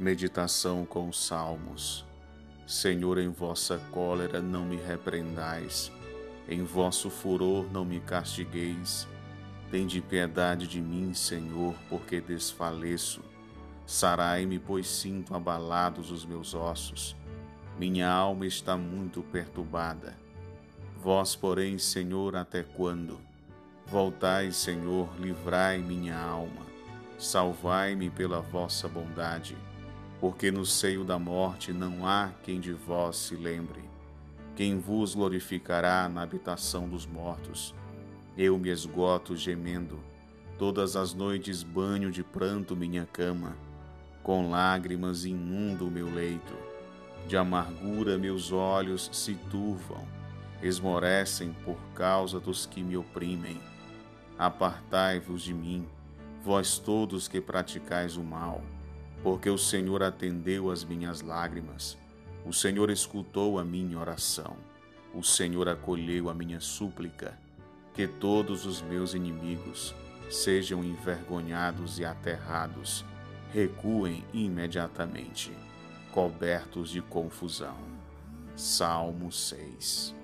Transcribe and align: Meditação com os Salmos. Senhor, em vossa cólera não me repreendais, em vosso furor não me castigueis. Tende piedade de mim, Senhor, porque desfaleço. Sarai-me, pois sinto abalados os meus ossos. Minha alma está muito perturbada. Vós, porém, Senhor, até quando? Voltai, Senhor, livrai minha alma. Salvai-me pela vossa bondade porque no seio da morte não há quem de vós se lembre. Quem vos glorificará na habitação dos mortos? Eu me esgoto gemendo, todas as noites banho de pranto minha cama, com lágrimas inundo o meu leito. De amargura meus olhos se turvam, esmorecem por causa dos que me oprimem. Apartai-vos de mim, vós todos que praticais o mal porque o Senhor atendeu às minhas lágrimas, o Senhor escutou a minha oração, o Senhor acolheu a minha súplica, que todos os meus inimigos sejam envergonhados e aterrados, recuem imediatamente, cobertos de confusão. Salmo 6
Meditação 0.00 0.86
com 0.86 1.10
os 1.10 1.26
Salmos. 1.26 2.06
Senhor, 2.66 3.18
em 3.18 3.28
vossa 3.28 3.76
cólera 3.90 4.40
não 4.40 4.64
me 4.64 4.76
repreendais, 4.76 5.92
em 6.48 6.64
vosso 6.64 7.10
furor 7.10 7.70
não 7.70 7.84
me 7.84 8.00
castigueis. 8.00 9.06
Tende 9.70 10.00
piedade 10.00 10.66
de 10.66 10.80
mim, 10.80 11.12
Senhor, 11.12 11.74
porque 11.90 12.18
desfaleço. 12.18 13.20
Sarai-me, 13.84 14.58
pois 14.58 14.88
sinto 14.88 15.34
abalados 15.34 16.10
os 16.10 16.24
meus 16.24 16.54
ossos. 16.54 17.14
Minha 17.78 18.10
alma 18.10 18.46
está 18.46 18.78
muito 18.78 19.20
perturbada. 19.24 20.16
Vós, 20.96 21.36
porém, 21.36 21.76
Senhor, 21.76 22.36
até 22.36 22.62
quando? 22.62 23.20
Voltai, 23.86 24.50
Senhor, 24.50 25.10
livrai 25.20 25.76
minha 25.76 26.18
alma. 26.18 26.64
Salvai-me 27.18 28.08
pela 28.08 28.40
vossa 28.40 28.88
bondade 28.88 29.54
porque 30.20 30.50
no 30.50 30.66
seio 30.66 31.02
da 31.02 31.18
morte 31.18 31.72
não 31.72 32.06
há 32.06 32.30
quem 32.42 32.60
de 32.60 32.74
vós 32.74 33.16
se 33.16 33.34
lembre. 33.34 33.80
Quem 34.54 34.78
vos 34.78 35.14
glorificará 35.14 36.10
na 36.10 36.20
habitação 36.20 36.86
dos 36.86 37.06
mortos? 37.06 37.74
Eu 38.36 38.58
me 38.58 38.68
esgoto 38.68 39.34
gemendo, 39.34 39.98
todas 40.58 40.94
as 40.94 41.14
noites 41.14 41.62
banho 41.62 42.10
de 42.10 42.22
pranto 42.22 42.76
minha 42.76 43.06
cama, 43.06 43.56
com 44.22 44.50
lágrimas 44.50 45.24
inundo 45.24 45.88
o 45.88 45.90
meu 45.90 46.12
leito. 46.12 46.54
De 47.26 47.36
amargura 47.36 48.18
meus 48.18 48.52
olhos 48.52 49.08
se 49.12 49.34
turvam, 49.50 50.06
esmorecem 50.62 51.56
por 51.64 51.78
causa 51.94 52.38
dos 52.38 52.66
que 52.66 52.82
me 52.82 52.94
oprimem. 52.94 53.58
Apartai-vos 54.38 55.42
de 55.42 55.54
mim, 55.54 55.86
vós 56.44 56.78
todos 56.78 57.26
que 57.26 57.40
praticais 57.40 58.18
o 58.18 58.22
mal 58.22 58.62
porque 59.22 59.50
o 59.50 59.58
Senhor 59.58 60.02
atendeu 60.02 60.70
às 60.70 60.84
minhas 60.84 61.20
lágrimas, 61.20 61.96
o 62.44 62.52
Senhor 62.52 62.90
escutou 62.90 63.58
a 63.58 63.64
minha 63.64 63.98
oração, 63.98 64.56
o 65.14 65.22
Senhor 65.22 65.68
acolheu 65.68 66.30
a 66.30 66.34
minha 66.34 66.60
súplica, 66.60 67.38
que 67.92 68.06
todos 68.06 68.64
os 68.64 68.80
meus 68.80 69.14
inimigos 69.14 69.94
sejam 70.30 70.84
envergonhados 70.84 71.98
e 71.98 72.04
aterrados, 72.04 73.04
recuem 73.52 74.24
imediatamente, 74.32 75.52
cobertos 76.12 76.90
de 76.90 77.02
confusão. 77.02 77.76
Salmo 78.56 79.32
6 79.32 80.20